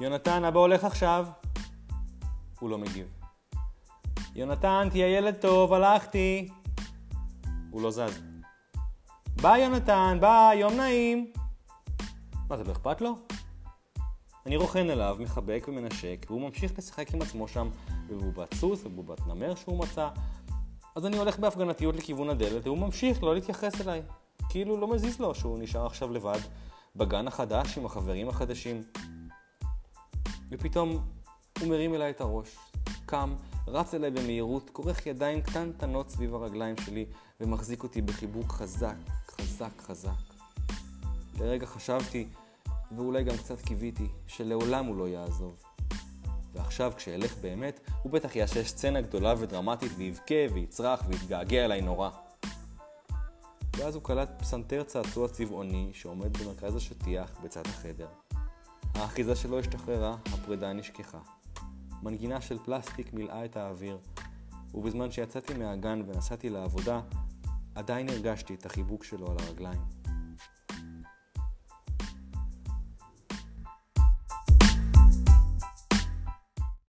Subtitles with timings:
[0.00, 1.26] יונתן, אבא הולך עכשיו.
[2.60, 3.06] הוא לא מגיב.
[4.34, 6.48] יונתן, תהיה ילד טוב, הלכתי.
[7.70, 8.22] הוא לא זז.
[9.42, 11.32] ביי יונתן, ביי, יום נעים.
[12.50, 13.14] מה, זה לא אכפת לו?
[14.46, 17.68] אני רוכן אליו, מחבק ומנשק, והוא ממשיך לשחק עם עצמו שם
[18.08, 20.08] בבובת סוס ובובת נמר שהוא מצא.
[20.96, 24.02] אז אני הולך בהפגנתיות לכיוון הדלת, והוא ממשיך לא להתייחס אליי.
[24.48, 26.38] כאילו לא מזיז לו שהוא נשאר עכשיו לבד
[26.96, 28.82] בגן החדש עם החברים החדשים.
[30.50, 31.04] ופתאום
[31.60, 32.56] הוא מרים אליי את הראש,
[33.06, 33.34] קם,
[33.66, 37.06] רץ אליי במהירות, כורך ידיים קטנטנות סביב הרגליים שלי
[37.40, 38.94] ומחזיק אותי בחיבוק חזק,
[39.30, 40.10] חזק, חזק.
[41.40, 42.28] לרגע חשבתי,
[42.96, 45.62] ואולי גם קצת קיוויתי, שלעולם הוא לא יעזוב.
[46.52, 52.10] ועכשיו, כשאלך באמת, הוא בטח יעשה סצנה גדולה ודרמטית ויבכה ויצרח ויתגעגע אליי נורא.
[53.76, 58.08] ואז הוא קלט פסנתר צעצוע צבעוני שעומד במרכז השטיח בצד החדר.
[58.98, 61.18] האחיזה שלו השתחררה, הפרידה נשכחה.
[62.02, 63.98] מנגינה של פלסטיק מילאה את האוויר,
[64.74, 67.00] ובזמן שיצאתי מהגן ונסעתי לעבודה,
[67.74, 69.80] עדיין הרגשתי את החיבוק שלו על הרגליים.